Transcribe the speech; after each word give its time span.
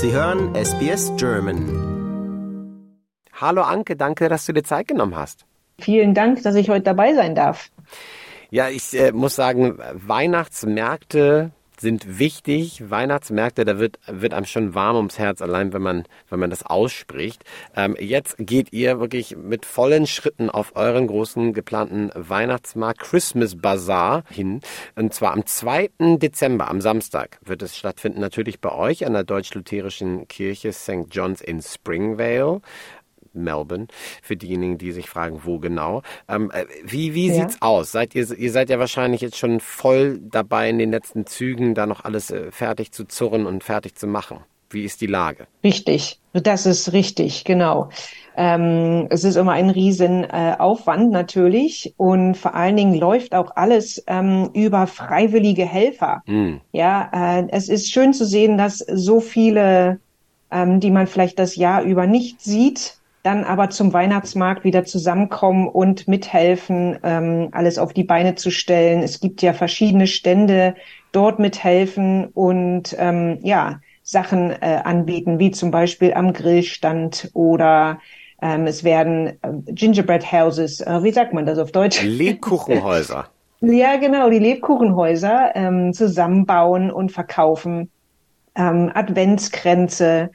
Sie 0.00 0.12
hören 0.12 0.54
SBS 0.54 1.10
German. 1.16 2.94
Hallo 3.32 3.62
Anke, 3.62 3.96
danke, 3.96 4.28
dass 4.28 4.46
du 4.46 4.52
dir 4.52 4.62
Zeit 4.62 4.86
genommen 4.86 5.16
hast. 5.16 5.44
Vielen 5.80 6.14
Dank, 6.14 6.40
dass 6.44 6.54
ich 6.54 6.70
heute 6.70 6.84
dabei 6.84 7.14
sein 7.14 7.34
darf. 7.34 7.68
Ja, 8.50 8.68
ich 8.68 8.94
äh, 8.94 9.10
muss 9.10 9.34
sagen, 9.34 9.76
Weihnachtsmärkte 9.94 11.50
sind 11.80 12.18
wichtig. 12.18 12.90
Weihnachtsmärkte, 12.90 13.64
da 13.64 13.78
wird, 13.78 13.98
wird 14.06 14.34
einem 14.34 14.46
schon 14.46 14.74
warm 14.74 14.96
ums 14.96 15.18
Herz, 15.18 15.42
allein 15.42 15.72
wenn 15.72 15.82
man, 15.82 16.04
wenn 16.28 16.40
man 16.40 16.50
das 16.50 16.64
ausspricht. 16.64 17.44
Ähm, 17.76 17.96
jetzt 17.98 18.36
geht 18.38 18.72
ihr 18.72 19.00
wirklich 19.00 19.36
mit 19.36 19.66
vollen 19.66 20.06
Schritten 20.06 20.50
auf 20.50 20.76
euren 20.76 21.06
großen 21.06 21.52
geplanten 21.52 22.10
Weihnachtsmarkt 22.14 23.00
Christmas 23.00 23.56
Bazaar 23.56 24.24
hin. 24.30 24.60
Und 24.96 25.14
zwar 25.14 25.32
am 25.32 25.46
2. 25.46 25.90
Dezember, 26.16 26.68
am 26.68 26.80
Samstag, 26.80 27.38
wird 27.44 27.62
es 27.62 27.76
stattfinden, 27.76 28.20
natürlich 28.20 28.60
bei 28.60 28.72
euch 28.72 29.06
an 29.06 29.12
der 29.12 29.24
deutsch-lutherischen 29.24 30.28
Kirche 30.28 30.72
St. 30.72 31.06
John's 31.10 31.40
in 31.40 31.62
Springvale. 31.62 32.60
Melbourne, 33.32 33.86
für 34.22 34.36
diejenigen, 34.36 34.78
die 34.78 34.92
sich 34.92 35.08
fragen, 35.08 35.40
wo 35.44 35.58
genau. 35.58 36.02
Ähm, 36.28 36.50
äh, 36.52 36.64
wie 36.84 37.14
wie 37.14 37.28
ja. 37.28 37.34
sieht's 37.34 37.60
aus? 37.60 37.92
Seid 37.92 38.14
ihr, 38.14 38.30
ihr 38.36 38.52
seid 38.52 38.70
ja 38.70 38.78
wahrscheinlich 38.78 39.20
jetzt 39.20 39.38
schon 39.38 39.60
voll 39.60 40.20
dabei, 40.22 40.70
in 40.70 40.78
den 40.78 40.90
letzten 40.90 41.26
Zügen 41.26 41.74
da 41.74 41.86
noch 41.86 42.04
alles 42.04 42.30
äh, 42.30 42.50
fertig 42.50 42.92
zu 42.92 43.04
zurren 43.04 43.46
und 43.46 43.64
fertig 43.64 43.94
zu 43.96 44.06
machen. 44.06 44.40
Wie 44.70 44.84
ist 44.84 45.00
die 45.00 45.06
Lage? 45.06 45.46
Richtig, 45.64 46.20
das 46.34 46.66
ist 46.66 46.92
richtig, 46.92 47.44
genau. 47.44 47.88
Ähm, 48.36 49.06
es 49.10 49.24
ist 49.24 49.36
immer 49.36 49.52
ein 49.52 49.70
Riesenaufwand 49.70 51.08
äh, 51.08 51.12
natürlich 51.12 51.94
und 51.96 52.36
vor 52.36 52.54
allen 52.54 52.76
Dingen 52.76 52.94
läuft 52.94 53.34
auch 53.34 53.56
alles 53.56 54.04
ähm, 54.06 54.50
über 54.52 54.86
freiwillige 54.86 55.64
Helfer. 55.64 56.22
Mm. 56.26 56.56
Ja, 56.72 57.10
äh, 57.12 57.46
es 57.50 57.68
ist 57.68 57.90
schön 57.90 58.12
zu 58.12 58.26
sehen, 58.26 58.58
dass 58.58 58.78
so 58.78 59.20
viele, 59.20 60.00
ähm, 60.50 60.80
die 60.80 60.90
man 60.90 61.06
vielleicht 61.06 61.38
das 61.38 61.56
Jahr 61.56 61.82
über 61.82 62.06
nicht 62.06 62.42
sieht, 62.42 62.97
dann 63.28 63.44
aber 63.44 63.68
zum 63.68 63.92
Weihnachtsmarkt 63.92 64.64
wieder 64.64 64.86
zusammenkommen 64.86 65.68
und 65.68 66.08
mithelfen, 66.08 66.98
ähm, 67.02 67.50
alles 67.52 67.76
auf 67.76 67.92
die 67.92 68.02
Beine 68.04 68.36
zu 68.36 68.50
stellen. 68.50 69.02
Es 69.02 69.20
gibt 69.20 69.42
ja 69.42 69.52
verschiedene 69.52 70.06
Stände, 70.06 70.74
dort 71.12 71.38
mithelfen 71.38 72.28
und 72.28 72.96
ähm, 72.98 73.38
ja, 73.42 73.80
Sachen 74.02 74.50
äh, 74.50 74.80
anbieten, 74.82 75.38
wie 75.38 75.50
zum 75.50 75.70
Beispiel 75.70 76.14
am 76.14 76.32
Grillstand 76.32 77.28
oder 77.34 77.98
ähm, 78.40 78.66
es 78.66 78.82
werden 78.82 79.26
äh, 79.26 79.72
Gingerbread 79.72 80.32
Houses, 80.32 80.80
äh, 80.80 81.02
wie 81.02 81.12
sagt 81.12 81.34
man 81.34 81.44
das 81.44 81.58
auf 81.58 81.70
Deutsch? 81.70 82.02
Lebkuchenhäuser. 82.02 83.26
ja, 83.60 83.96
genau, 83.96 84.30
die 84.30 84.38
Lebkuchenhäuser 84.38 85.54
ähm, 85.54 85.92
zusammenbauen 85.92 86.90
und 86.90 87.12
verkaufen. 87.12 87.90
Ähm, 88.54 88.90
Adventskränze, 88.94 90.30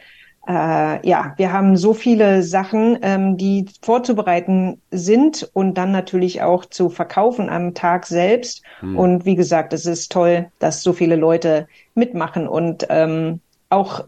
äh, 0.47 1.07
ja, 1.07 1.33
wir 1.37 1.53
haben 1.53 1.77
so 1.77 1.93
viele 1.93 2.43
Sachen, 2.43 2.99
ähm, 3.01 3.37
die 3.37 3.65
vorzubereiten 3.81 4.81
sind 4.91 5.49
und 5.53 5.75
dann 5.75 5.91
natürlich 5.91 6.41
auch 6.41 6.65
zu 6.65 6.89
verkaufen 6.89 7.49
am 7.49 7.73
Tag 7.73 8.05
selbst. 8.05 8.61
Hm. 8.81 8.97
Und 8.97 9.25
wie 9.25 9.35
gesagt, 9.35 9.71
es 9.71 9.85
ist 9.85 10.11
toll, 10.11 10.51
dass 10.59 10.83
so 10.83 10.91
viele 10.91 11.15
Leute 11.15 11.67
mitmachen 11.95 12.47
und 12.47 12.85
ähm, 12.89 13.39
auch 13.69 14.03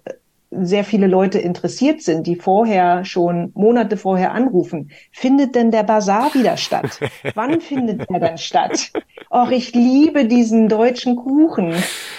sehr 0.64 0.84
viele 0.84 1.08
Leute 1.08 1.40
interessiert 1.40 2.02
sind, 2.02 2.28
die 2.28 2.36
vorher 2.36 3.06
schon 3.06 3.52
Monate 3.56 3.98
vorher 3.98 4.32
anrufen. 4.34 4.92
Findet 5.12 5.56
denn 5.56 5.72
der 5.72 5.84
Bazar 5.84 6.34
wieder 6.34 6.58
statt? 6.58 7.00
Wann 7.34 7.62
findet 7.62 8.10
er 8.10 8.20
denn 8.20 8.38
statt? 8.38 8.92
Och, 9.30 9.52
ich 9.52 9.74
liebe 9.74 10.26
diesen 10.26 10.70
deutschen 10.70 11.16
Kuchen. 11.16 11.74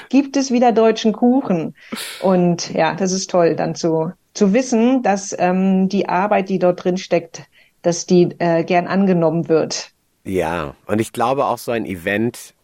Gibt 0.08 0.36
es 0.36 0.50
wieder 0.50 0.72
deutschen 0.72 1.12
Kuchen? 1.12 1.74
Und 2.20 2.72
ja, 2.72 2.94
das 2.94 3.12
ist 3.12 3.30
toll, 3.30 3.56
dann 3.56 3.74
zu, 3.74 4.12
zu 4.34 4.52
wissen, 4.52 5.02
dass 5.02 5.34
ähm, 5.38 5.88
die 5.88 6.08
Arbeit, 6.08 6.48
die 6.48 6.58
dort 6.58 6.84
drin 6.84 6.96
steckt, 6.96 7.44
dass 7.82 8.06
die 8.06 8.34
äh, 8.38 8.64
gern 8.64 8.86
angenommen 8.86 9.48
wird. 9.48 9.90
Ja, 10.24 10.74
und 10.86 11.00
ich 11.00 11.12
glaube 11.12 11.44
auch 11.44 11.58
so 11.58 11.70
ein 11.70 11.86
Event 11.86 12.55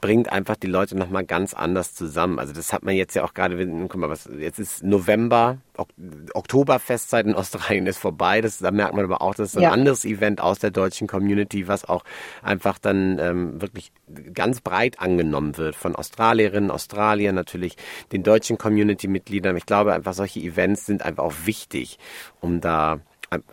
bringt 0.00 0.32
einfach 0.32 0.56
die 0.56 0.66
Leute 0.66 0.96
nochmal 0.96 1.24
ganz 1.24 1.54
anders 1.54 1.94
zusammen. 1.94 2.38
Also 2.38 2.52
das 2.52 2.72
hat 2.72 2.82
man 2.82 2.94
jetzt 2.94 3.14
ja 3.14 3.24
auch 3.24 3.34
gerade, 3.34 3.56
guck 3.88 3.96
mal, 3.96 4.10
was, 4.10 4.28
jetzt 4.38 4.58
ist 4.58 4.82
November, 4.82 5.58
ok 5.76 5.88
Oktoberfestzeit 6.34 7.26
in 7.26 7.34
Australien 7.34 7.86
ist 7.86 7.98
vorbei. 7.98 8.40
Das, 8.40 8.58
da 8.58 8.70
merkt 8.70 8.94
man 8.94 9.04
aber 9.04 9.22
auch, 9.22 9.34
das 9.34 9.50
ist 9.50 9.56
ein 9.56 9.62
ja. 9.62 9.70
anderes 9.70 10.04
Event 10.04 10.40
aus 10.40 10.58
der 10.58 10.70
deutschen 10.70 11.06
Community, 11.06 11.68
was 11.68 11.84
auch 11.84 12.04
einfach 12.42 12.78
dann 12.78 13.18
ähm, 13.20 13.60
wirklich 13.60 13.92
ganz 14.34 14.60
breit 14.60 14.98
angenommen 14.98 15.56
wird 15.56 15.76
von 15.76 15.94
Australierinnen, 15.94 16.70
Australiern, 16.70 17.34
natürlich 17.34 17.76
den 18.12 18.22
deutschen 18.22 18.58
Community-Mitgliedern. 18.58 19.56
Ich 19.56 19.66
glaube 19.66 19.92
einfach, 19.92 20.14
solche 20.14 20.40
Events 20.40 20.86
sind 20.86 21.04
einfach 21.04 21.24
auch 21.24 21.34
wichtig, 21.44 21.98
um 22.40 22.60
da 22.60 23.00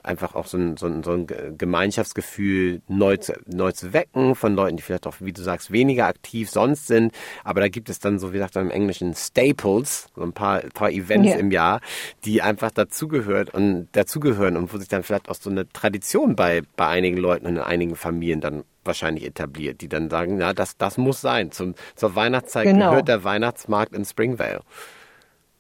einfach 0.04 0.34
auch 0.34 0.48
so 0.48 0.58
ein, 0.58 0.76
so 0.78 0.88
ein, 0.88 1.04
so 1.04 1.12
ein 1.12 1.28
Gemeinschaftsgefühl 1.58 2.82
neu 2.88 3.18
zu, 3.18 3.34
neu 3.46 3.72
zu 3.72 3.94
wecken 3.94 4.34
von 4.34 4.56
Leuten, 4.56 4.78
die 4.78 4.84
vielleicht 4.84 5.06
auch, 5.06 5.16
wie 5.20 5.34
du 5.34 5.44
sagst, 5.44 5.72
weniger 5.72 6.08
aktiv 6.08 6.50
sonst 6.50 6.88
sind. 6.88 7.14
Aber 7.44 7.62
da 7.62 7.68
gibt 7.68 7.90
es 7.90 8.00
dann, 8.00 8.18
so 8.18 8.34
wie 8.34 8.38
gesagt, 8.38 8.56
im 8.56 8.72
Englischen 8.72 9.14
Staples, 9.14 10.10
so 10.16 10.24
ein 10.24 10.34
paar, 10.34 10.62
paar 10.74 10.90
Events 10.90 11.30
yeah. 11.30 11.38
im 11.38 11.52
Jahr, 11.52 11.82
die 12.26 12.42
einfach 12.42 12.72
dazugehört 12.72 13.54
und 13.54 13.88
dazugehören 13.92 14.58
und 14.58 14.74
wo 14.74 14.78
sich 14.78 14.88
dann 14.88 15.04
vielleicht 15.04 15.30
auch 15.30 15.36
so 15.36 15.50
eine 15.50 15.70
Tradition 15.70 16.36
bei, 16.36 16.64
bei 16.76 16.88
einigen 16.88 17.18
Leuten 17.18 17.46
und 17.46 17.58
in 17.58 17.62
einigen 17.62 17.96
Familien 17.96 18.42
dann 18.42 18.64
wahrscheinlich 18.84 19.26
etabliert, 19.26 19.82
die 19.82 19.90
dann 19.90 20.10
sagen, 20.10 20.40
ja, 20.40 20.54
das, 20.54 20.78
das 20.78 20.98
muss 20.98 21.22
sein. 21.22 21.52
Zum, 21.52 21.76
zur 21.96 22.16
Weihnachtszeit 22.16 22.66
genau. 22.66 22.90
gehört 22.90 23.08
der 23.08 23.24
Weihnachtsmarkt 23.24 23.94
in 23.94 24.06
Springvale. 24.06 24.62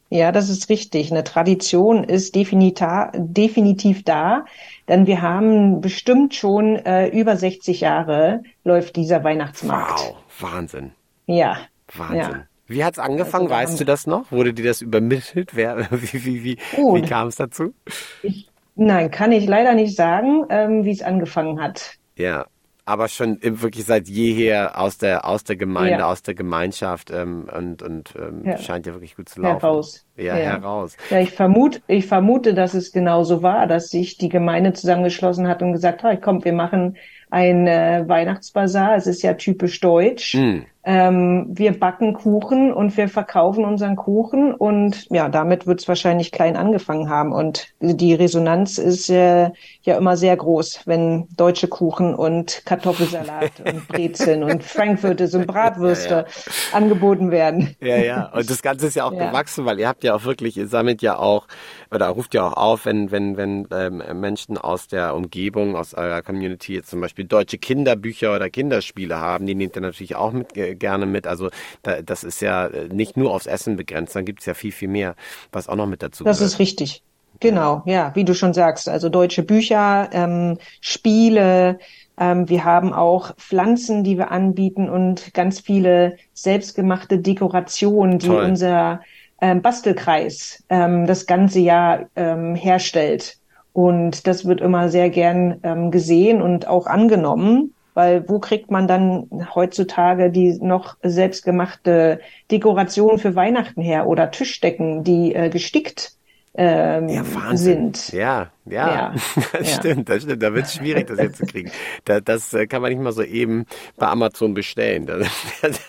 Ja, 0.09 0.31
das 0.31 0.49
ist 0.49 0.69
richtig. 0.69 1.11
Eine 1.11 1.23
Tradition 1.23 2.03
ist 2.03 2.33
definitiv 2.35 4.03
da, 4.03 4.45
denn 4.87 5.05
wir 5.05 5.21
haben 5.21 5.81
bestimmt 5.81 6.33
schon 6.33 6.77
äh, 6.77 7.07
über 7.09 7.35
60 7.35 7.81
Jahre 7.81 8.43
läuft 8.63 8.95
dieser 8.95 9.23
Weihnachtsmarkt. 9.23 9.99
Wow, 9.99 10.15
Wahnsinn. 10.39 10.91
Ja. 11.25 11.57
Wahnsinn. 11.93 12.19
Ja. 12.19 12.45
Wie 12.67 12.83
hat's 12.83 12.99
angefangen? 12.99 13.51
Also, 13.51 13.55
weißt 13.55 13.79
du 13.79 13.85
das 13.85 14.07
noch? 14.07 14.31
Wurde 14.31 14.53
dir 14.53 14.65
das 14.65 14.81
übermittelt? 14.81 15.55
Wer, 15.55 15.87
wie 15.91 16.25
wie, 16.25 16.43
wie, 16.43 16.57
oh, 16.77 16.95
wie 16.95 17.01
kam 17.01 17.27
es 17.27 17.35
dazu? 17.35 17.73
Ich, 18.21 18.49
nein, 18.75 19.11
kann 19.11 19.31
ich 19.31 19.45
leider 19.45 19.73
nicht 19.73 19.95
sagen, 19.95 20.45
ähm, 20.49 20.85
wie 20.85 20.91
es 20.91 21.01
angefangen 21.01 21.61
hat. 21.61 21.95
Ja, 22.15 22.47
aber 22.87 23.09
schon 23.09 23.37
wirklich 23.41 23.85
seit 23.85 24.07
jeher 24.07 24.79
aus 24.79 24.97
der 24.97 25.25
aus 25.25 25.43
der 25.43 25.57
Gemeinde, 25.57 25.99
ja. 25.99 26.09
aus 26.09 26.23
der 26.23 26.35
Gemeinschaft 26.35 27.11
ähm, 27.11 27.49
und 27.53 27.83
und 27.83 28.13
ähm, 28.17 28.43
ja. 28.45 28.57
scheint 28.57 28.85
ja 28.85 28.93
wirklich 28.93 29.17
gut 29.17 29.27
zu 29.27 29.41
laufen. 29.41 29.59
Heraus. 29.59 30.05
Ja, 30.15 30.35
heraus. 30.35 30.95
Ja, 31.09 31.19
ich 31.19 31.31
vermute, 31.31 31.81
ich 31.87 32.07
vermute, 32.07 32.53
dass 32.53 32.73
es 32.73 32.93
genau 32.93 33.23
so 33.23 33.43
war, 33.43 33.67
dass 33.67 33.89
sich 33.89 34.17
die 34.17 34.29
Gemeinde 34.29 34.71
zusammengeschlossen 34.71 35.47
hat 35.47 35.61
und 35.61 35.73
gesagt 35.73 36.01
hat, 36.03 36.21
komm, 36.21 36.45
wir 36.45 36.53
machen 36.53 36.97
ein 37.29 37.67
äh, 37.67 38.05
Weihnachtsbazar. 38.07 38.95
Es 38.95 39.05
ist 39.05 39.21
ja 39.21 39.33
typisch 39.33 39.79
deutsch. 39.81 40.35
Mm. 40.35 40.59
Ähm, 40.89 41.47
wir 41.49 41.77
backen 41.77 42.13
Kuchen 42.13 42.71
und 42.71 42.95
wir 42.95 43.09
verkaufen 43.09 43.65
unseren 43.65 43.97
Kuchen 43.97 44.53
und 44.53 45.05
ja, 45.09 45.27
damit 45.27 45.67
wird 45.67 45.81
es 45.81 45.87
wahrscheinlich 45.89 46.31
klein 46.31 46.55
angefangen 46.55 47.09
haben. 47.09 47.33
Und 47.33 47.67
die 47.81 48.13
Resonanz 48.13 48.77
ist 48.77 49.09
äh, 49.09 49.51
ja 49.81 49.97
immer 49.97 50.15
sehr 50.15 50.37
groß, 50.37 50.83
wenn 50.85 51.27
deutsche 51.35 51.67
Kuchen 51.67 52.15
und 52.15 52.61
Kartoffelsalat 52.63 53.51
und 53.65 53.85
Brezeln 53.89 54.43
und 54.43 54.63
Frankfurters 54.63 55.35
und 55.35 55.45
Bratwürste 55.45 56.09
ja, 56.09 56.19
ja. 56.21 56.25
angeboten 56.71 57.31
werden. 57.31 57.75
Ja, 57.81 57.97
ja. 57.97 58.31
Und 58.33 58.49
das 58.49 58.61
Ganze 58.61 58.87
ist 58.87 58.95
ja 58.95 59.03
auch 59.03 59.11
ja. 59.11 59.27
gewachsen, 59.27 59.65
weil 59.65 59.81
ihr 59.81 59.89
habt 59.89 60.05
ja 60.05 60.15
auch 60.15 60.23
wirklich, 60.23 60.55
ihr 60.55 60.69
sammelt 60.69 61.01
ja 61.01 61.19
auch 61.19 61.47
oder 61.93 62.07
ruft 62.07 62.33
ja 62.33 62.47
auch 62.47 62.53
auf, 62.53 62.85
wenn, 62.85 63.11
wenn, 63.11 63.35
wenn 63.35 63.67
ähm, 63.71 64.01
Menschen 64.21 64.57
aus 64.57 64.87
der 64.87 65.15
Umgebung, 65.15 65.75
aus 65.75 65.93
eurer 65.93 66.21
Community 66.21 66.75
jetzt 66.75 66.89
zum 66.89 67.01
Beispiel 67.01 67.25
deutsche 67.25 67.57
Kinderbücher 67.57 68.33
oder 68.33 68.49
Kinderspiele 68.49 69.17
haben, 69.17 69.45
die 69.47 69.55
nehmt 69.55 69.75
ihr 69.75 69.81
natürlich 69.81 70.15
auch 70.15 70.31
mit 70.31 70.55
äh, 70.55 70.76
gerne 70.77 71.05
mit. 71.05 71.27
Also 71.27 71.49
da, 71.83 72.01
das 72.01 72.23
ist 72.23 72.41
ja 72.41 72.67
äh, 72.67 72.87
nicht 72.89 73.17
nur 73.17 73.33
aufs 73.33 73.45
Essen 73.47 73.75
begrenzt, 73.75 74.15
dann 74.15 74.25
gibt 74.25 74.39
es 74.41 74.45
ja 74.45 74.53
viel, 74.53 74.71
viel 74.71 74.89
mehr, 74.89 75.15
was 75.51 75.67
auch 75.67 75.75
noch 75.75 75.87
mit 75.87 76.01
dazu 76.03 76.23
Das 76.23 76.37
gehört. 76.37 76.53
ist 76.53 76.59
richtig. 76.59 77.03
Genau, 77.39 77.83
ja, 77.85 78.11
wie 78.15 78.23
du 78.23 78.33
schon 78.33 78.53
sagst, 78.53 78.89
also 78.89 79.09
deutsche 79.09 79.43
Bücher, 79.43 80.09
ähm, 80.11 80.57
Spiele, 80.81 81.77
ähm, 82.19 82.49
wir 82.49 82.63
haben 82.63 82.93
auch 82.93 83.35
Pflanzen, 83.37 84.03
die 84.03 84.17
wir 84.17 84.31
anbieten 84.31 84.89
und 84.89 85.33
ganz 85.33 85.59
viele 85.59 86.17
selbstgemachte 86.33 87.19
Dekorationen, 87.19 88.17
die 88.19 88.27
Toll. 88.27 88.43
unser 88.43 89.01
ähm, 89.39 89.61
Bastelkreis 89.61 90.63
ähm, 90.69 91.05
das 91.05 91.27
ganze 91.27 91.59
Jahr 91.59 92.09
ähm, 92.15 92.55
herstellt. 92.55 93.37
Und 93.71 94.25
das 94.25 94.45
wird 94.45 94.61
immer 94.61 94.89
sehr 94.89 95.11
gern 95.11 95.59
ähm, 95.61 95.91
gesehen 95.91 96.41
und 96.41 96.67
auch 96.67 96.87
angenommen 96.87 97.75
weil 97.97 98.29
wo 98.29 98.37
kriegt 98.37 98.69
man 98.69 98.87
dann 98.87 99.27
heutzutage 99.55 100.29
die 100.29 100.59
noch 100.61 100.97
selbstgemachte 101.01 102.19
Dekoration 102.51 103.17
für 103.17 103.33
Weihnachten 103.33 103.81
her 103.81 104.05
oder 104.05 104.29
Tischdecken, 104.29 105.03
die 105.03 105.33
äh, 105.33 105.49
gestickt 105.49 106.11
ähm, 106.53 107.09
ja, 107.09 107.23
sind. 107.53 108.13
Ja, 108.13 108.51
Ja, 108.69 108.87
ja. 108.87 109.15
das 109.53 109.69
ja. 109.69 109.75
stimmt, 109.77 110.09
das 110.09 110.23
stimmt. 110.23 110.43
Da 110.43 110.53
wird 110.53 110.65
es 110.65 110.73
schwierig, 110.73 111.07
das 111.07 111.19
hinzukriegen. 111.19 111.71
Da, 112.05 112.19
das 112.19 112.53
äh, 112.53 112.67
kann 112.67 112.81
man 112.81 112.91
nicht 112.91 113.01
mal 113.01 113.11
so 113.11 113.23
eben 113.23 113.65
bei 113.97 114.07
Amazon 114.07 114.53
bestellen. 114.53 115.05
Das, 115.05 115.27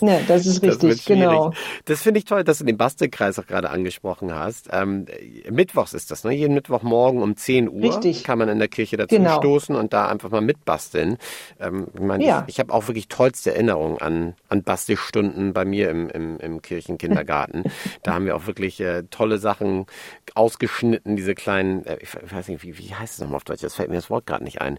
ja, 0.00 0.20
das 0.26 0.46
ist 0.46 0.62
richtig, 0.62 0.90
das 0.90 1.04
genau. 1.04 1.52
Das 1.84 2.02
finde 2.02 2.18
ich 2.18 2.24
toll, 2.24 2.44
dass 2.44 2.58
du 2.58 2.64
den 2.64 2.76
Bastelkreis 2.76 3.38
auch 3.38 3.46
gerade 3.46 3.70
angesprochen 3.70 4.34
hast. 4.34 4.68
Ähm, 4.72 5.06
Mittwochs 5.50 5.94
ist 5.94 6.10
das, 6.10 6.24
ne? 6.24 6.32
Jeden 6.32 6.54
Mittwochmorgen 6.54 7.22
um 7.22 7.36
10 7.36 7.68
Uhr 7.68 7.82
richtig. 7.82 8.24
kann 8.24 8.38
man 8.38 8.48
in 8.48 8.58
der 8.58 8.68
Kirche 8.68 8.96
dazu 8.96 9.14
genau. 9.14 9.38
stoßen 9.38 9.74
und 9.74 9.92
da 9.92 10.08
einfach 10.08 10.30
mal 10.30 10.40
mitbasteln. 10.40 11.18
Ähm, 11.60 11.88
ich 11.94 12.00
meine, 12.00 12.24
ja. 12.24 12.44
ich, 12.46 12.54
ich 12.54 12.60
habe 12.60 12.72
auch 12.72 12.88
wirklich 12.88 13.08
tollste 13.08 13.54
Erinnerungen 13.54 13.98
an, 13.98 14.34
an 14.48 14.62
Bastelstunden 14.62 15.52
bei 15.52 15.64
mir 15.64 15.90
im, 15.90 16.08
im, 16.08 16.38
im 16.38 16.62
Kirchenkindergarten. 16.62 17.64
da 18.02 18.14
haben 18.14 18.26
wir 18.26 18.36
auch 18.36 18.46
wirklich 18.46 18.80
äh, 18.80 19.04
tolle 19.10 19.38
Sachen 19.38 19.86
ausgeschnitten, 20.34 21.16
diese 21.16 21.34
kleinen, 21.34 21.84
äh, 21.86 21.97
ich 22.00 22.08
weiß 22.14 22.48
nicht, 22.48 22.62
wie, 22.62 22.78
wie 22.78 22.94
heißt 22.94 23.14
es 23.14 23.20
nochmal 23.20 23.36
auf 23.36 23.44
Deutsch? 23.44 23.62
Das 23.62 23.74
fällt 23.74 23.88
mir 23.88 23.96
das 23.96 24.10
Wort 24.10 24.26
gerade 24.26 24.44
nicht 24.44 24.60
ein. 24.60 24.78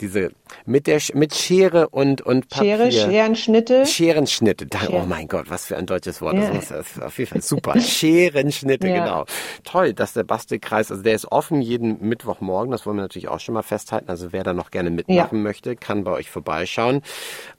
Diese 0.00 0.32
mit 0.64 0.86
der 0.86 1.00
mit 1.14 1.34
Schere 1.34 1.88
und 1.88 2.22
und 2.22 2.48
Papier. 2.48 2.76
Schere, 2.76 2.92
Scherenschnitte. 2.92 3.86
Scherenschnitte. 3.86 4.66
Da, 4.66 4.80
oh 4.90 5.04
mein 5.06 5.28
Gott, 5.28 5.50
was 5.50 5.66
für 5.66 5.76
ein 5.76 5.86
deutsches 5.86 6.20
Wort. 6.20 6.34
Ja. 6.34 6.50
Das 6.50 6.70
ist 6.70 7.02
auf 7.02 7.18
jeden 7.18 7.30
Fall 7.30 7.42
super. 7.42 7.80
Scherenschnitte, 7.80 8.88
ja. 8.88 9.04
genau. 9.04 9.24
Toll, 9.64 9.94
dass 9.94 10.12
der 10.12 10.24
Bastelkreis, 10.24 10.90
also 10.90 11.02
der 11.02 11.14
ist 11.14 11.30
offen 11.30 11.60
jeden 11.60 12.06
Mittwochmorgen. 12.06 12.70
Das 12.70 12.86
wollen 12.86 12.96
wir 12.96 13.02
natürlich 13.02 13.28
auch 13.28 13.40
schon 13.40 13.54
mal 13.54 13.62
festhalten. 13.62 14.08
Also 14.08 14.32
wer 14.32 14.44
da 14.44 14.54
noch 14.54 14.70
gerne 14.70 14.90
mitmachen 14.90 15.38
ja. 15.38 15.42
möchte, 15.42 15.76
kann 15.76 16.04
bei 16.04 16.12
euch 16.12 16.30
vorbeischauen. 16.30 17.02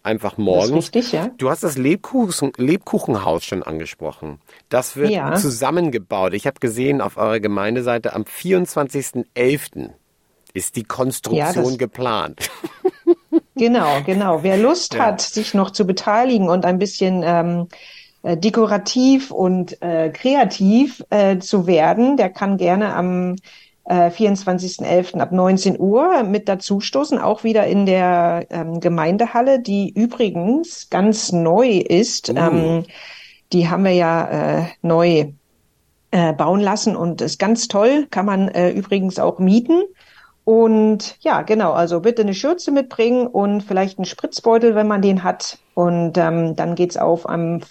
Einfach 0.03 0.37
morgen. 0.37 0.73
richtig, 0.73 1.11
ja. 1.11 1.29
Du 1.37 1.49
hast 1.49 1.63
das 1.63 1.77
Lebkuchen, 1.77 2.51
Lebkuchenhaus 2.57 3.45
schon 3.45 3.63
angesprochen. 3.63 4.39
Das 4.69 4.95
wird 4.95 5.11
zusammengebaut. 5.39 6.33
Ich 6.33 6.47
habe 6.47 6.59
gesehen 6.59 7.01
auf 7.01 7.17
eurer 7.17 7.39
Gemeindeseite 7.39 8.13
am 8.13 8.25
24.11 8.93 9.89
ist 10.53 10.75
die 10.75 10.83
Konstruktion 10.83 11.71
ja, 11.71 11.77
geplant. 11.77 12.49
Genau, 13.55 14.01
genau. 14.05 14.41
Wer 14.41 14.57
Lust 14.57 14.95
ja. 14.95 15.05
hat, 15.05 15.21
sich 15.21 15.53
noch 15.53 15.71
zu 15.71 15.85
beteiligen 15.85 16.49
und 16.49 16.65
ein 16.65 16.79
bisschen 16.79 17.21
ähm, 17.23 17.67
äh, 18.23 18.35
dekorativ 18.35 19.31
und 19.31 19.81
äh, 19.81 20.09
kreativ 20.09 21.03
äh, 21.09 21.37
zu 21.37 21.67
werden, 21.67 22.17
der 22.17 22.29
kann 22.29 22.57
gerne 22.57 22.95
am 22.95 23.35
äh, 23.85 24.09
24.11. 24.09 25.19
ab 25.19 25.31
19 25.31 25.79
Uhr 25.79 26.23
mit 26.23 26.49
dazustoßen, 26.49 27.19
auch 27.19 27.43
wieder 27.43 27.67
in 27.67 27.85
der 27.85 28.47
ähm, 28.49 28.79
Gemeindehalle, 28.79 29.59
die 29.59 29.91
übrigens 29.91 30.89
ganz 30.89 31.31
neu 31.31 31.77
ist. 31.77 32.29
Uh. 32.29 32.37
Ähm, 32.37 32.85
die 33.51 33.69
haben 33.69 33.83
wir 33.83 33.93
ja 33.93 34.61
äh, 34.61 34.65
neu 34.81 35.33
äh, 36.13 36.31
bauen 36.31 36.59
lassen 36.59 36.95
und 36.95 37.21
ist 37.21 37.39
ganz 37.39 37.67
toll, 37.67 38.05
kann 38.11 38.27
man 38.27 38.47
äh, 38.49 38.69
übrigens 38.69 39.17
auch 39.17 39.39
mieten. 39.39 39.81
Und 40.45 41.17
ja, 41.21 41.41
genau, 41.41 41.71
also 41.71 42.01
bitte 42.01 42.21
eine 42.21 42.35
Schürze 42.35 42.71
mitbringen 42.71 43.25
und 43.25 43.61
vielleicht 43.61 43.97
einen 43.97 44.05
Spritzbeutel, 44.05 44.75
wenn 44.75 44.87
man 44.87 45.01
den 45.01 45.23
hat. 45.23 45.57
Und 45.73 46.17
ähm, 46.19 46.55
dann 46.55 46.75
geht's 46.75 46.97
auf 46.97 47.27
am 47.27 47.61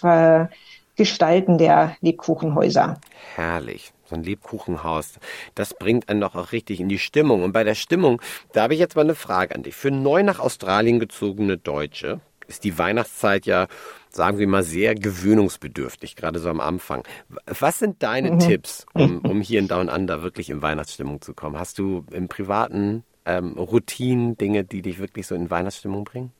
Gestalten 0.97 1.57
der 1.57 1.95
Lebkuchenhäuser. 2.01 2.99
Herrlich. 3.35 3.93
So 4.05 4.15
ein 4.15 4.23
Lebkuchenhaus. 4.23 5.19
Das 5.55 5.73
bringt 5.73 6.09
einen 6.09 6.19
doch 6.19 6.35
auch 6.35 6.51
richtig 6.51 6.81
in 6.81 6.89
die 6.89 6.99
Stimmung. 6.99 7.43
Und 7.43 7.53
bei 7.53 7.63
der 7.63 7.75
Stimmung, 7.75 8.21
da 8.51 8.63
habe 8.63 8.73
ich 8.73 8.79
jetzt 8.79 8.97
mal 8.97 9.03
eine 9.03 9.15
Frage 9.15 9.55
an 9.55 9.63
dich. 9.63 9.75
Für 9.75 9.91
neu 9.91 10.21
nach 10.23 10.39
Australien 10.39 10.99
gezogene 10.99 11.57
Deutsche 11.57 12.19
ist 12.47 12.65
die 12.65 12.77
Weihnachtszeit 12.77 13.45
ja 13.45 13.67
sagen 14.13 14.37
wir 14.37 14.47
mal, 14.47 14.63
sehr 14.63 14.95
gewöhnungsbedürftig, 14.95 16.15
gerade 16.15 16.39
so 16.39 16.49
am 16.49 16.59
Anfang. 16.59 17.03
Was 17.45 17.79
sind 17.79 18.03
deine 18.03 18.31
mhm. 18.31 18.39
Tipps, 18.39 18.85
um, 18.93 19.19
um 19.23 19.41
hier 19.41 19.59
in 19.59 19.67
Down 19.67 19.89
Under 19.89 20.21
wirklich 20.21 20.49
in 20.49 20.61
Weihnachtsstimmung 20.61 21.21
zu 21.21 21.33
kommen? 21.33 21.57
Hast 21.57 21.79
du 21.79 22.05
im 22.11 22.27
privaten 22.27 23.03
ähm, 23.25 23.53
Routinen 23.57 24.37
Dinge, 24.37 24.63
die 24.63 24.81
dich 24.81 24.99
wirklich 24.99 25.27
so 25.27 25.35
in 25.35 25.49
Weihnachtsstimmung 25.49 26.03
bringen? 26.03 26.31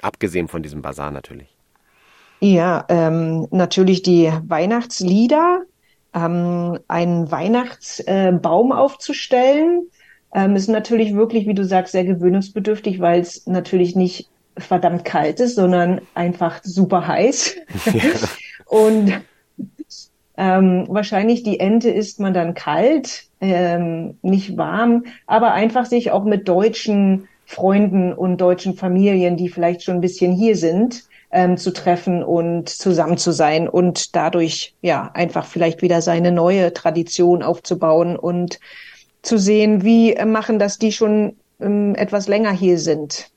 Abgesehen 0.00 0.48
von 0.48 0.62
diesem 0.62 0.80
Bazar 0.80 1.10
natürlich. 1.10 1.48
Ja, 2.40 2.84
ähm, 2.88 3.48
natürlich 3.50 4.02
die 4.04 4.32
Weihnachtslieder, 4.46 5.62
ähm, 6.14 6.78
einen 6.86 7.30
Weihnachtsbaum 7.32 8.70
äh, 8.70 8.74
aufzustellen, 8.74 9.88
ähm, 10.32 10.54
ist 10.54 10.68
natürlich 10.68 11.14
wirklich, 11.14 11.48
wie 11.48 11.54
du 11.54 11.64
sagst, 11.64 11.92
sehr 11.92 12.04
gewöhnungsbedürftig, 12.04 13.00
weil 13.00 13.20
es 13.20 13.46
natürlich 13.46 13.96
nicht 13.96 14.28
verdammt 14.58 15.04
kalt 15.04 15.40
ist, 15.40 15.56
sondern 15.56 16.00
einfach 16.14 16.60
super 16.62 17.06
heiß. 17.06 17.56
Ja. 17.92 18.02
Und 18.66 19.20
ähm, 20.36 20.86
wahrscheinlich 20.88 21.42
die 21.42 21.58
Ente 21.58 21.90
isst 21.90 22.20
man 22.20 22.32
dann 22.32 22.54
kalt, 22.54 23.24
ähm, 23.40 24.18
nicht 24.22 24.56
warm, 24.56 25.04
aber 25.26 25.52
einfach 25.52 25.86
sich 25.86 26.10
auch 26.10 26.24
mit 26.24 26.48
deutschen 26.48 27.28
Freunden 27.44 28.12
und 28.12 28.40
deutschen 28.40 28.74
Familien, 28.74 29.36
die 29.36 29.48
vielleicht 29.48 29.82
schon 29.82 29.96
ein 29.96 30.00
bisschen 30.00 30.32
hier 30.32 30.54
sind, 30.54 31.04
ähm, 31.32 31.56
zu 31.56 31.72
treffen 31.72 32.22
und 32.22 32.68
zusammen 32.68 33.18
zu 33.18 33.32
sein 33.32 33.68
und 33.68 34.14
dadurch 34.14 34.74
ja 34.80 35.10
einfach 35.14 35.46
vielleicht 35.46 35.82
wieder 35.82 36.02
seine 36.02 36.30
neue 36.30 36.72
Tradition 36.72 37.42
aufzubauen 37.42 38.16
und 38.16 38.60
zu 39.22 39.38
sehen, 39.38 39.82
wie 39.82 40.14
machen 40.24 40.58
das 40.58 40.78
die 40.78 40.92
schon 40.92 41.36
ähm, 41.60 41.94
etwas 41.96 42.28
länger 42.28 42.52
hier 42.52 42.78
sind. 42.78 43.30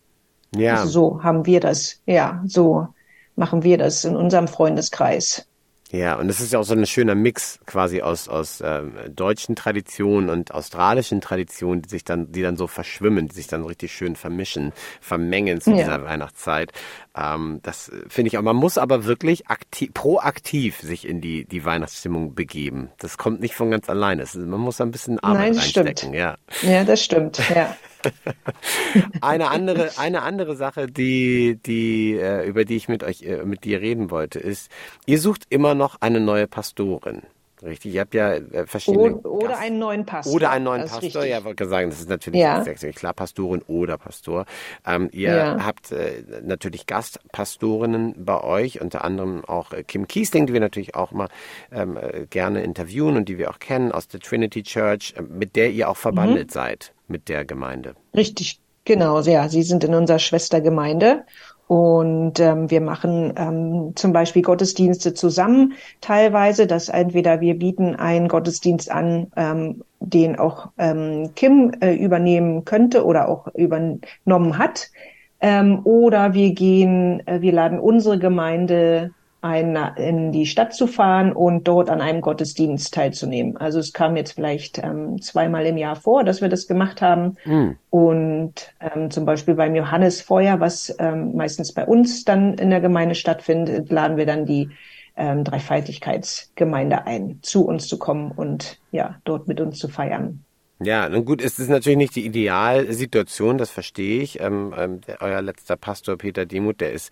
Ja. 0.56 0.76
Also 0.76 0.88
so 0.88 1.24
haben 1.24 1.46
wir 1.46 1.60
das, 1.60 2.02
ja, 2.06 2.42
so 2.46 2.88
machen 3.36 3.64
wir 3.64 3.78
das 3.78 4.06
in 4.06 4.16
unserem 4.16 4.48
Freundeskreis. 4.48 5.48
Ja, 5.92 6.16
und 6.16 6.30
es 6.30 6.40
ist 6.40 6.54
ja 6.54 6.60
auch 6.60 6.64
so 6.64 6.74
ein 6.74 6.86
schöner 6.86 7.16
Mix 7.16 7.60
quasi 7.66 8.02
aus, 8.02 8.30
aus 8.30 8.64
ähm, 8.66 8.94
deutschen 9.14 9.58
Traditionen 9.58 10.30
und 10.30 10.54
australischen 10.54 11.20
Traditionen, 11.20 11.82
die 11.82 11.90
sich 11.90 12.06
dann, 12.06 12.32
die 12.32 12.42
dann 12.42 12.56
so 12.56 12.68
verschwimmen, 12.68 13.28
die 13.28 13.36
sich 13.36 13.48
dann 13.48 13.66
richtig 13.66 13.92
schön 13.92 14.16
vermischen, 14.16 14.72
vermengen 15.02 15.60
zu 15.60 15.72
ja. 15.72 15.78
dieser 15.78 16.06
Weihnachtszeit. 16.06 16.72
Ähm, 17.14 17.60
das 17.64 17.92
finde 18.08 18.30
ich 18.30 18.38
auch. 18.38 18.42
Man 18.42 18.56
muss 18.56 18.78
aber 18.78 19.04
wirklich 19.04 19.48
aktiv, 19.48 19.94
proaktiv 19.94 20.80
sich 20.80 21.06
in 21.06 21.20
die, 21.20 21.44
die 21.44 21.66
Weihnachtsstimmung 21.66 22.36
begeben. 22.36 22.90
Das 22.98 23.18
kommt 23.18 23.42
nicht 23.42 23.56
von 23.56 23.70
ganz 23.70 23.90
alleine. 23.90 24.26
man 24.34 24.62
muss 24.62 24.80
ein 24.80 24.92
bisschen 24.92 25.20
Arbeit 25.20 25.40
Nein, 25.42 25.54
reinstecken. 25.58 25.98
Stimmt. 25.98 26.16
Ja. 26.16 26.38
ja, 26.62 26.84
das 26.86 27.04
stimmt. 27.04 27.42
Ja. 27.54 27.76
eine 29.22 29.50
andere, 29.50 29.92
eine 29.98 30.22
andere 30.22 30.56
Sache, 30.56 30.88
die, 30.88 31.60
die, 31.66 32.14
äh, 32.14 32.48
über 32.48 32.66
die 32.66 32.76
ich 32.76 32.88
mit 32.88 33.04
euch, 33.04 33.24
äh, 33.24 33.44
mit 33.44 33.64
dir 33.64 33.82
reden 33.82 34.12
wollte, 34.12 34.40
ist, 34.40 34.72
ihr 35.06 35.20
sucht 35.20 35.46
immer 35.50 35.76
noch 35.76 35.98
eine 36.02 36.20
neue 36.20 36.48
Pastorin. 36.48 37.24
Richtig, 37.64 37.94
ihr 37.94 38.02
habt 38.02 38.14
ja 38.16 38.34
äh, 38.34 38.66
verschiedene. 38.66 39.18
Oder, 39.18 39.32
oder 39.32 39.58
einen 39.60 39.78
neuen 39.78 40.06
Pastor. 40.06 40.34
Oder 40.34 40.50
einen 40.50 40.66
neuen 40.66 40.88
Pastor, 40.88 41.26
ja, 41.26 41.44
wollte 41.44 41.68
sagen, 41.68 41.90
das 41.90 42.00
ist 42.00 42.10
natürlich 42.10 42.42
ja. 42.42 42.64
klar, 42.64 43.14
Pastorin 43.14 43.62
oder 43.68 43.98
Pastor. 43.98 44.46
Ähm, 44.86 45.10
ihr 45.12 45.36
ja. 45.36 45.66
habt 45.66 45.92
äh, 45.92 46.24
natürlich 46.44 46.88
Gastpastorinnen 46.88 48.26
bei 48.26 48.42
euch, 48.44 48.82
unter 48.82 49.04
anderem 49.04 49.46
auch 49.46 49.74
äh, 49.74 49.84
Kim 49.84 50.08
Kiesling, 50.08 50.48
die 50.48 50.54
wir 50.54 50.60
natürlich 50.60 50.96
auch 50.96 51.12
mal 51.12 51.28
ähm, 51.72 51.98
äh, 51.98 52.26
gerne 52.30 52.64
interviewen 52.64 53.16
und 53.16 53.30
die 53.30 53.38
wir 53.38 53.52
auch 53.52 53.60
kennen 53.60 53.92
aus 53.92 54.08
der 54.08 54.20
Trinity 54.20 54.64
Church, 54.64 55.14
mit 55.30 55.56
der 55.56 55.70
ihr 55.70 55.90
auch 55.90 55.98
verbandelt 55.98 56.48
mhm. 56.48 56.54
seid 56.54 56.94
mit 57.08 57.30
der 57.30 57.46
Gemeinde. 57.46 57.96
Richtig, 58.16 58.60
genau, 58.86 59.20
ja. 59.22 59.50
Sie 59.50 59.62
sind 59.62 59.84
in 59.84 59.94
unserer 59.94 60.20
Schwestergemeinde 60.20 61.26
und 61.72 62.38
ähm, 62.42 62.70
wir 62.70 62.82
machen 62.82 63.34
ähm, 63.38 63.94
zum 63.96 64.12
Beispiel 64.12 64.42
Gottesdienste 64.42 65.14
zusammen 65.14 65.72
teilweise, 66.02 66.68
dass 66.68 66.90
entweder 66.90 67.40
wir 67.40 67.58
bieten 67.58 67.96
einen 67.96 68.28
Gottesdienst 68.28 68.92
an, 68.92 69.32
ähm, 69.38 69.82
den 70.02 70.38
auch 70.38 70.72
ähm, 70.78 71.30
Kim 71.34 71.72
äh, 71.80 71.94
übernehmen 71.94 72.66
könnte 72.66 73.06
oder 73.06 73.30
auch 73.30 73.48
übernommen 73.56 74.58
hat. 74.58 74.92
Ähm, 75.40 75.80
oder 75.86 76.34
wir 76.34 76.54
gehen, 76.54 77.26
äh, 77.26 77.40
wir 77.40 77.54
laden 77.54 77.80
unsere 77.80 78.20
Gemeinde 78.20 79.12
ein, 79.42 79.76
in 79.98 80.32
die 80.32 80.46
Stadt 80.46 80.74
zu 80.74 80.86
fahren 80.86 81.34
und 81.34 81.68
dort 81.68 81.90
an 81.90 82.00
einem 82.00 82.22
Gottesdienst 82.22 82.94
teilzunehmen. 82.94 83.58
Also 83.58 83.80
es 83.80 83.92
kam 83.92 84.16
jetzt 84.16 84.34
vielleicht 84.34 84.78
ähm, 84.78 85.22
zweimal 85.22 85.66
im 85.66 85.78
Jahr 85.78 85.96
vor, 85.96 86.24
dass 86.24 86.42
wir 86.42 86.50
das 86.50 86.68
gemacht 86.68 87.02
haben. 87.02 87.38
Mhm. 87.46 87.78
Und 87.90 88.74
ähm, 88.80 89.10
zum 89.10 89.26
Beispiel 89.26 89.56
beim 89.56 89.76
Johannesfeuer, 89.76 90.60
was 90.60 90.96
ähm, 91.00 91.36
meistens 91.36 91.74
bei 91.74 91.86
uns 91.86 92.24
dann 92.24 92.54
in 92.54 92.70
der 92.70 92.82
Gemeinde 92.82 93.16
stattfindet, 93.16 93.92
laden 93.92 94.18
wir 94.18 94.28
dann 94.28 94.46
die 94.46 94.70
ähm, 95.18 95.44
Dreifaltigkeitsgemeinde 95.44 97.08
ein, 97.08 97.40
zu 97.42 97.66
uns 97.66 97.88
zu 97.88 97.98
kommen 97.98 98.32
und 98.32 98.80
ja, 98.92 99.16
dort 99.24 99.48
mit 99.48 99.60
uns 99.60 99.80
zu 99.80 99.88
feiern. 99.88 100.44
Ja, 100.84 101.08
nun 101.10 101.26
gut, 101.26 101.42
es 101.44 101.60
ist 101.60 101.70
natürlich 101.70 101.98
nicht 101.98 102.16
die 102.16 102.26
Idealsituation, 102.26 103.60
das 103.60 103.70
verstehe 103.70 104.22
ich. 104.22 104.40
Ähm, 104.40 104.74
ähm, 104.76 105.02
der, 105.02 105.22
euer 105.22 105.42
letzter 105.42 105.76
Pastor 105.76 106.18
Peter 106.18 106.48
Demuth, 106.48 106.82
der 106.82 106.92
ist 106.92 107.12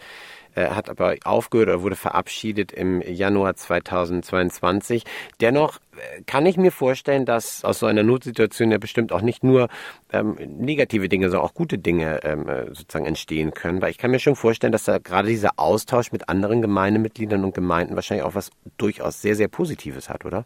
äh, 0.55 0.69
hat 0.69 0.89
aber 0.89 1.15
aufgehört 1.23 1.69
oder 1.69 1.83
wurde 1.83 1.95
verabschiedet 1.95 2.71
im 2.71 3.01
Januar 3.01 3.55
2022. 3.55 5.03
Dennoch 5.39 5.77
äh, 5.77 6.23
kann 6.23 6.47
ich 6.47 6.57
mir 6.57 6.71
vorstellen, 6.71 7.25
dass 7.25 7.63
aus 7.63 7.77
so 7.79 7.85
einer 7.85 8.01
Notsituation 8.01 8.71
ja 8.71 8.79
bestimmt 8.79 9.11
auch 9.11 9.21
nicht 9.21 9.43
nur 9.43 9.69
ähm, 10.11 10.35
negative 10.57 11.07
Dinge, 11.07 11.29
sondern 11.29 11.47
auch 11.47 11.53
gute 11.53 11.77
Dinge 11.77 12.23
ähm, 12.23 12.49
äh, 12.49 12.65
sozusagen 12.73 13.05
entstehen 13.05 13.53
können. 13.53 13.83
Weil 13.83 13.91
ich 13.91 13.99
kann 13.99 14.09
mir 14.09 14.19
schon 14.19 14.35
vorstellen, 14.35 14.73
dass 14.73 14.85
da 14.85 14.97
gerade 14.97 15.27
dieser 15.27 15.51
Austausch 15.57 16.11
mit 16.11 16.27
anderen 16.27 16.63
Gemeindemitgliedern 16.63 17.43
und 17.43 17.53
Gemeinden 17.53 17.93
wahrscheinlich 17.95 18.25
auch 18.25 18.33
was 18.35 18.49
durchaus 18.77 19.21
sehr, 19.21 19.35
sehr 19.35 19.47
Positives 19.47 20.09
hat, 20.09 20.25
oder? 20.25 20.45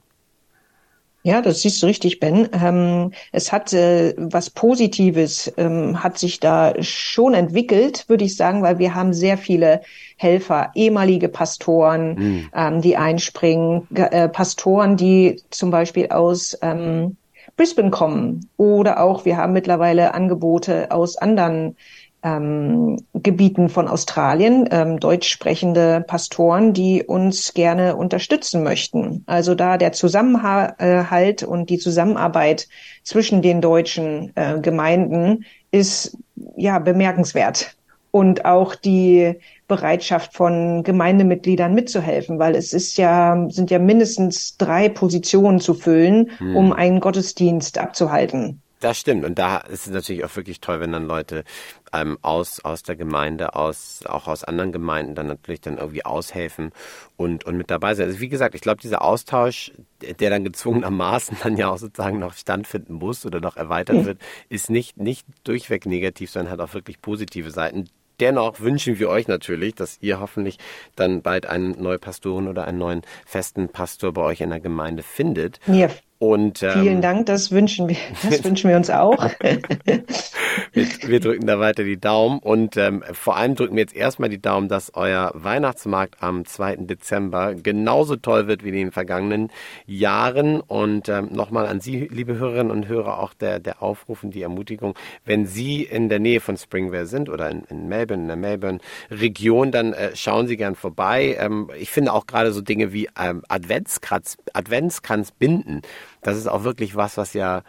Ja, 1.26 1.42
das 1.42 1.62
siehst 1.62 1.82
du 1.82 1.86
richtig, 1.86 2.20
Ben. 2.20 2.50
Ähm, 2.52 3.12
es 3.32 3.54
hat 3.54 3.72
äh, 3.72 4.14
was 4.18 4.50
Positives, 4.50 5.52
ähm, 5.56 6.04
hat 6.04 6.18
sich 6.18 6.42
da 6.42 6.74
schon 6.84 7.34
entwickelt, 7.34 8.04
würde 8.10 8.26
ich 8.26 8.36
sagen, 8.36 8.62
weil 8.62 8.78
wir 8.78 8.94
haben 8.94 9.14
sehr 9.14 9.38
viele 9.38 9.82
Helfer, 10.18 10.72
ehemalige 10.76 11.30
Pastoren, 11.30 12.16
mhm. 12.16 12.50
ähm, 12.54 12.82
die 12.82 12.98
einspringen, 12.98 13.88
äh, 13.96 14.28
Pastoren, 14.28 14.98
die 14.98 15.42
zum 15.50 15.72
Beispiel 15.72 16.10
aus 16.10 16.58
ähm, 16.62 17.16
Brisbane 17.56 17.92
kommen 17.92 18.50
oder 18.58 19.02
auch 19.02 19.26
wir 19.26 19.38
haben 19.38 19.54
mittlerweile 19.54 20.14
Angebote 20.14 20.92
aus 20.92 21.18
anderen 21.18 21.78
ähm, 22.24 22.98
Gebieten 23.14 23.70
von 23.70 23.88
Australien, 23.88 24.68
ähm, 24.72 25.00
deutsch 25.00 25.28
sprechende 25.28 26.04
Pastoren, 26.08 26.74
die 26.74 27.04
uns 27.04 27.54
gerne 27.54 27.96
unterstützen 27.96 28.64
möchten. 28.64 29.24
Also 29.28 29.56
da 29.56 29.78
der 29.78 29.92
Zusammenhalt 29.92 31.44
und 31.44 31.70
die 31.70 31.78
Zusammenarbeit 31.78 32.68
zwischen 33.04 33.42
den 33.42 33.62
deutschen 33.62 34.32
äh, 34.36 34.60
Gemeinden 34.60 35.46
ist 35.72 36.18
ja 36.56 36.80
bemerkenswert. 36.80 37.76
Und 38.12 38.46
auch 38.46 38.76
die 38.76 39.40
Bereitschaft 39.68 40.36
von 40.36 40.84
Gemeindemitgliedern 40.84 41.74
mitzuhelfen, 41.74 42.38
weil 42.38 42.56
es 42.56 42.72
ist 42.72 42.96
ja, 42.98 43.48
sind 43.50 43.72
ja 43.72 43.80
mindestens 43.80 44.56
drei 44.58 44.88
Positionen 44.88 45.60
zu 45.60 45.74
füllen, 45.74 46.30
hm. 46.38 46.56
um 46.56 46.74
einen 46.74 47.00
Gottesdienst 47.00 47.80
abzuhalten. 47.80 48.62
Das 48.84 49.00
stimmt. 49.00 49.24
Und 49.24 49.40
da 49.40 49.60
ist 49.60 49.88
es 49.88 49.94
natürlich 49.94 50.26
auch 50.26 50.36
wirklich 50.36 50.60
toll, 50.60 50.82
wenn 50.82 50.92
dann 50.92 51.08
Leute 51.08 51.46
ähm, 51.94 52.18
aus, 52.22 52.60
aus 52.66 52.84
der 52.84 52.98
Gemeinde, 52.98 53.56
aus, 53.56 54.02
auch 54.06 54.28
aus 54.28 54.44
anderen 54.44 54.74
Gemeinden 54.74 55.16
dann 55.16 55.28
natürlich 55.28 55.62
dann 55.62 55.78
irgendwie 55.78 56.04
aushelfen 56.04 56.74
und, 57.16 57.46
und 57.46 57.56
mit 57.56 57.72
dabei 57.72 57.96
sein. 57.96 58.08
Also 58.08 58.20
wie 58.20 58.28
gesagt, 58.28 58.56
ich 58.56 58.62
glaube, 58.62 58.82
dieser 58.82 59.02
Austausch, 59.02 59.72
der 60.20 60.30
dann 60.30 60.44
gezwungenermaßen 60.44 61.38
dann 61.44 61.56
ja 61.56 61.70
auch 61.70 61.78
sozusagen 61.78 62.20
noch 62.20 62.34
standfinden 62.34 62.96
muss 62.96 63.26
oder 63.26 63.40
noch 63.40 63.56
erweitert 63.56 63.96
mhm. 63.96 64.06
wird, 64.06 64.22
ist 64.50 64.70
nicht, 64.70 64.98
nicht 64.98 65.26
durchweg 65.46 65.86
negativ, 65.86 66.30
sondern 66.30 66.52
hat 66.52 66.60
auch 66.60 66.74
wirklich 66.74 67.02
positive 67.02 67.52
Seiten. 67.52 67.86
Dennoch 68.20 68.60
wünschen 68.60 69.00
wir 69.00 69.08
euch 69.08 69.30
natürlich, 69.30 69.76
dass 69.76 69.98
ihr 70.02 70.20
hoffentlich 70.20 70.58
dann 70.98 71.22
bald 71.22 71.46
einen 71.46 71.82
neuen 71.82 72.02
Pastoren 72.02 72.50
oder 72.50 72.66
einen 72.66 72.80
neuen 72.80 73.02
festen 73.26 73.70
Pastor 73.70 74.12
bei 74.12 74.24
euch 74.24 74.42
in 74.42 74.50
der 74.50 74.60
Gemeinde 74.60 75.04
findet. 75.04 75.62
Ja, 75.68 75.88
und, 76.24 76.64
ähm, 76.64 76.72
Vielen 76.84 77.02
Dank, 77.02 77.26
das 77.26 77.52
wünschen 77.52 77.90
wir, 77.90 77.98
das 78.24 78.46
wünschen 78.46 78.70
wir 78.70 78.78
uns 78.78 78.90
auch. 78.90 79.18
wir, 79.44 80.86
wir, 81.06 81.20
drücken 81.20 81.46
da 81.46 81.60
weiter 81.60 81.84
die 81.84 82.00
Daumen 82.00 82.40
und 82.40 82.78
ähm, 82.78 83.04
vor 83.12 83.36
allem 83.36 83.56
drücken 83.56 83.76
wir 83.76 83.82
jetzt 83.82 83.94
erstmal 83.94 84.30
die 84.30 84.42
Daumen, 84.42 84.70
dass 84.70 84.94
euer 84.94 85.32
Weihnachtsmarkt 85.34 86.24
am 86.24 86.46
2. 86.46 86.78
Dezember 86.78 87.56
genauso 87.56 88.16
toll 88.16 88.48
wird 88.48 88.64
wie 88.64 88.70
in 88.70 88.76
den 88.76 88.92
vergangenen 88.94 89.52
Jahren. 89.86 90.62
Und 90.62 91.10
ähm, 91.10 91.28
nochmal 91.34 91.66
an 91.66 91.82
Sie, 91.82 92.08
liebe 92.10 92.38
Hörerinnen 92.38 92.72
und 92.72 92.88
Hörer, 92.88 93.20
auch 93.20 93.34
der, 93.34 93.60
der 93.60 93.84
Aufruf 93.84 94.24
und 94.24 94.34
die 94.34 94.44
Ermutigung, 94.44 94.96
wenn 95.26 95.46
Sie 95.46 95.84
in 95.84 96.08
der 96.08 96.20
Nähe 96.20 96.40
von 96.40 96.56
Springvale 96.56 97.06
sind 97.06 97.28
oder 97.28 97.50
in, 97.50 97.66
in 97.66 97.90
Melbourne, 97.90 98.22
in 98.22 98.28
der 98.30 98.38
Melbourne-Region, 98.38 99.74
dann 99.74 99.92
äh, 99.92 100.16
schauen 100.16 100.48
Sie 100.48 100.56
gern 100.56 100.76
vorbei. 100.76 101.36
Ähm, 101.38 101.70
ich 101.78 101.90
finde 101.90 102.14
auch 102.14 102.28
gerade 102.28 102.54
so 102.54 102.62
Dinge 102.62 102.94
wie 102.94 103.10
ähm, 103.20 103.44
Adventskranz, 103.50 104.38
Adventskranz 104.54 105.32
binden 105.32 105.82
das 106.22 106.38
ist 106.38 106.48
auch 106.48 106.64
wirklich 106.64 106.96
was, 106.96 107.18
was 107.18 107.34
ja 107.34 107.64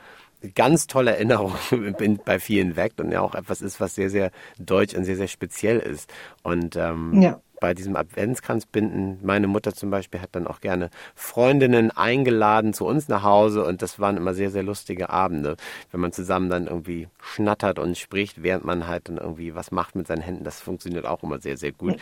ganz 0.55 0.87
tolle 0.87 1.13
Erinnerungen 1.13 2.19
bei 2.25 2.39
vielen 2.39 2.77
weckt 2.77 3.01
und 3.01 3.11
ja 3.11 3.21
auch 3.21 3.35
etwas 3.35 3.63
ist, 3.63 3.81
was 3.81 3.95
sehr, 3.95 4.11
sehr 4.11 4.31
deutsch 4.59 4.95
und 4.95 5.05
sehr, 5.05 5.17
sehr 5.17 5.29
speziell 5.29 5.79
ist. 5.79 6.13
Und 6.43 6.77
ähm, 6.77 7.21
ja 7.21 7.41
bei 7.64 7.73
diesem 7.73 7.97
Adventskranzbinden. 7.97 9.21
Meine 9.23 9.47
Mutter 9.47 9.73
zum 9.73 9.88
Beispiel 9.88 10.21
hat 10.21 10.28
dann 10.33 10.47
auch 10.47 10.61
gerne 10.61 10.90
Freundinnen 11.14 11.90
eingeladen 11.90 12.75
zu 12.75 12.85
uns 12.85 13.09
nach 13.09 13.23
Hause 13.23 13.64
und 13.64 13.80
das 13.80 13.99
waren 13.99 14.18
immer 14.18 14.35
sehr, 14.35 14.50
sehr 14.50 14.62
lustige 14.62 15.09
Abende, 15.09 15.56
wenn 15.90 16.00
man 16.00 16.12
zusammen 16.12 16.50
dann 16.50 16.66
irgendwie 16.66 17.09
schnattert 17.23 17.78
und 17.78 17.97
spricht, 17.97 18.42
während 18.42 18.66
man 18.66 18.87
halt 18.87 19.09
dann 19.09 19.16
irgendwie 19.16 19.54
was 19.54 19.71
macht 19.71 19.97
mit 19.97 20.06
seinen 20.06 20.21
Händen. 20.21 20.44
Das 20.44 20.61
funktioniert 20.61 21.06
auch 21.06 21.23
immer 21.23 21.38
sehr, 21.38 21.56
sehr 21.56 21.73
gut. 21.73 21.97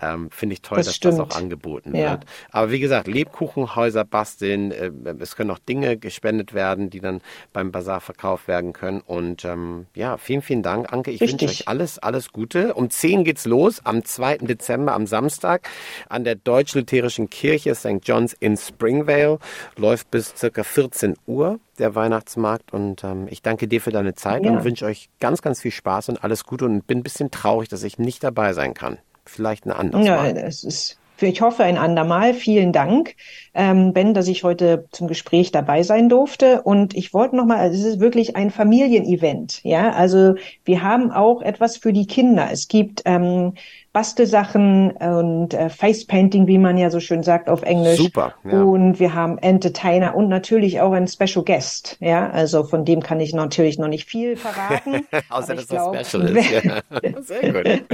Ähm, 0.00 0.30
Finde 0.30 0.52
ich 0.52 0.62
toll, 0.62 0.78
das 0.78 0.86
dass 0.86 0.94
stimmt. 0.94 1.18
das 1.18 1.32
auch 1.32 1.36
angeboten 1.36 1.92
ja. 1.96 2.12
wird. 2.12 2.26
Aber 2.52 2.70
wie 2.70 2.78
gesagt, 2.78 3.08
Lebkuchenhäuser 3.08 4.04
basteln, 4.04 4.70
äh, 4.70 4.92
es 5.18 5.34
können 5.34 5.50
auch 5.50 5.58
Dinge 5.58 5.96
gespendet 5.96 6.54
werden, 6.54 6.88
die 6.88 7.00
dann 7.00 7.20
beim 7.52 7.72
Bazar 7.72 8.00
verkauft 8.00 8.46
werden 8.46 8.72
können. 8.72 9.00
Und 9.00 9.44
ähm, 9.44 9.86
ja, 9.96 10.18
vielen, 10.18 10.42
vielen 10.42 10.62
Dank, 10.62 10.92
Anke. 10.92 11.10
Ich 11.10 11.20
wünsche 11.20 11.46
euch 11.46 11.66
alles, 11.66 11.98
alles 11.98 12.30
Gute. 12.30 12.74
Um 12.74 12.90
10 12.90 13.24
geht's 13.24 13.44
los, 13.44 13.84
am 13.84 14.04
2. 14.04 14.38
Dezember 14.38 14.99
am 15.00 15.06
Samstag 15.06 15.68
an 16.08 16.24
der 16.24 16.34
Deutsch-Lutherischen 16.34 17.30
Kirche 17.30 17.74
St. 17.74 18.00
John's 18.02 18.36
in 18.38 18.56
Springvale. 18.56 19.38
Läuft 19.76 20.10
bis 20.10 20.34
circa 20.36 20.62
14 20.62 21.16
Uhr 21.26 21.58
der 21.78 21.94
Weihnachtsmarkt 21.94 22.72
und 22.72 23.02
ähm, 23.04 23.26
ich 23.30 23.40
danke 23.40 23.66
dir 23.66 23.80
für 23.80 23.90
deine 23.90 24.14
Zeit 24.14 24.44
ja. 24.44 24.50
und 24.50 24.64
wünsche 24.64 24.84
euch 24.84 25.08
ganz, 25.18 25.40
ganz 25.40 25.62
viel 25.62 25.70
Spaß 25.70 26.10
und 26.10 26.22
alles 26.22 26.44
Gute 26.44 26.66
und 26.66 26.86
bin 26.86 26.98
ein 26.98 27.02
bisschen 27.02 27.30
traurig, 27.30 27.68
dass 27.68 27.82
ich 27.82 27.98
nicht 27.98 28.22
dabei 28.22 28.52
sein 28.52 28.74
kann. 28.74 28.98
Vielleicht 29.24 29.64
eine 29.64 29.76
andere. 29.76 30.04
Ja, 30.04 30.26
es 30.26 30.64
ist 30.64 31.00
ich 31.28 31.40
hoffe 31.40 31.64
ein 31.64 31.78
andermal. 31.78 32.34
Vielen 32.34 32.72
Dank, 32.72 33.14
ähm, 33.54 33.92
Ben, 33.92 34.14
dass 34.14 34.28
ich 34.28 34.44
heute 34.44 34.86
zum 34.90 35.08
Gespräch 35.08 35.52
dabei 35.52 35.82
sein 35.82 36.08
durfte. 36.08 36.62
Und 36.62 36.94
ich 36.94 37.12
wollte 37.12 37.36
noch 37.36 37.44
mal, 37.44 37.58
also 37.58 37.78
es 37.78 37.94
ist 37.94 38.00
wirklich 38.00 38.36
ein 38.36 38.50
Familienevent. 38.50 39.62
Ja, 39.64 39.90
also 39.90 40.34
wir 40.64 40.82
haben 40.82 41.10
auch 41.10 41.42
etwas 41.42 41.76
für 41.76 41.92
die 41.92 42.06
Kinder. 42.06 42.48
Es 42.50 42.68
gibt 42.68 43.02
ähm, 43.04 43.54
Bastelsachen 43.92 44.92
und 44.92 45.52
äh, 45.52 45.68
Facepainting, 45.68 46.46
wie 46.46 46.58
man 46.58 46.78
ja 46.78 46.90
so 46.90 47.00
schön 47.00 47.24
sagt 47.24 47.48
auf 47.48 47.62
Englisch. 47.62 47.98
Super. 47.98 48.34
Ja. 48.44 48.62
Und 48.62 49.00
wir 49.00 49.14
haben 49.14 49.36
Entertainer 49.38 50.14
und 50.14 50.28
natürlich 50.28 50.80
auch 50.80 50.92
ein 50.92 51.08
Special 51.08 51.44
Guest. 51.44 51.96
Ja, 51.98 52.30
also 52.30 52.62
von 52.62 52.84
dem 52.84 53.02
kann 53.02 53.18
ich 53.18 53.34
natürlich 53.34 53.78
noch 53.78 53.88
nicht 53.88 54.08
viel 54.08 54.36
verraten. 54.36 55.06
Außer 55.28 55.56
dass 55.56 55.66
das 55.66 56.08
Special 56.08 56.36
ist. 56.36 56.50
Ja. 56.50 56.82
Sehr 57.22 57.52
gut. 57.52 57.84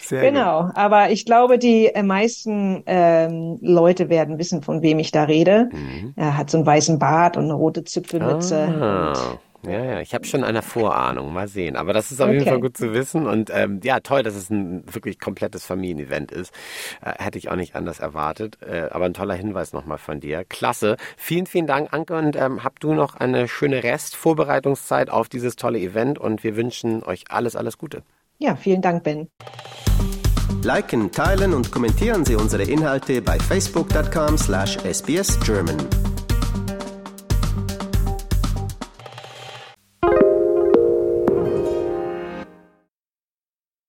Sehr 0.00 0.22
genau. 0.22 0.66
Gut. 0.66 0.76
Aber 0.76 1.10
ich 1.10 1.24
glaube, 1.24 1.58
die 1.58 1.86
äh, 1.86 2.04
meisten 2.04 2.84
ähm, 2.86 3.58
Leute 3.60 4.10
werden 4.10 4.38
wissen, 4.38 4.62
von 4.62 4.80
wem 4.82 5.00
ich 5.00 5.10
da 5.10 5.24
rede. 5.24 5.70
Mhm. 5.72 6.14
Er 6.14 6.36
hat 6.36 6.50
so 6.50 6.58
einen 6.58 6.66
weißen 6.66 7.00
Bart 7.00 7.36
und 7.36 7.44
eine 7.44 7.54
rote 7.54 7.82
Zipfelmütze. 7.82 8.68
Ah. 8.80 9.38
Ja, 9.62 9.84
ja, 9.84 10.00
ich 10.00 10.14
habe 10.14 10.24
schon 10.24 10.42
eine 10.42 10.62
Vorahnung. 10.62 11.32
Mal 11.32 11.48
sehen. 11.48 11.76
Aber 11.76 11.92
das 11.92 12.10
ist 12.10 12.20
auf 12.20 12.28
okay. 12.28 12.38
jeden 12.38 12.48
Fall 12.48 12.60
gut 12.60 12.76
zu 12.76 12.92
wissen. 12.92 13.26
Und 13.26 13.50
ähm, 13.52 13.80
ja, 13.82 14.00
toll, 14.00 14.22
dass 14.22 14.34
es 14.34 14.50
ein 14.50 14.82
wirklich 14.92 15.20
komplettes 15.20 15.64
Familienevent 15.64 16.32
ist. 16.32 16.52
Äh, 17.02 17.22
hätte 17.22 17.38
ich 17.38 17.50
auch 17.50 17.56
nicht 17.56 17.76
anders 17.76 17.98
erwartet. 17.98 18.58
Äh, 18.62 18.88
aber 18.90 19.06
ein 19.06 19.14
toller 19.14 19.34
Hinweis 19.34 19.72
nochmal 19.72 19.98
von 19.98 20.20
dir. 20.20 20.44
Klasse. 20.44 20.96
Vielen, 21.16 21.46
vielen 21.46 21.66
Dank, 21.66 21.92
Anke. 21.92 22.16
Und 22.16 22.36
ähm, 22.36 22.64
habt 22.64 22.82
du 22.82 22.94
noch 22.94 23.16
eine 23.16 23.48
schöne 23.48 23.82
Restvorbereitungszeit 23.82 25.10
auf 25.10 25.28
dieses 25.28 25.56
tolle 25.56 25.78
Event. 25.78 26.18
Und 26.18 26.42
wir 26.42 26.56
wünschen 26.56 27.02
euch 27.02 27.24
alles, 27.28 27.56
alles 27.56 27.76
Gute. 27.76 28.02
Ja, 28.38 28.56
vielen 28.56 28.80
Dank, 28.80 29.04
Ben. 29.04 29.28
Liken, 30.62 31.10
teilen 31.10 31.54
und 31.54 31.70
kommentieren 31.70 32.24
Sie 32.24 32.36
unsere 32.36 32.64
Inhalte 32.64 33.22
bei 33.22 33.38
facebook.com 33.38 34.36
slash 34.36 34.78
sbsgerman. 34.78 36.09